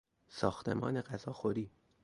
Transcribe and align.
ساختمان 0.27 1.01
غذاخوری 1.01 1.71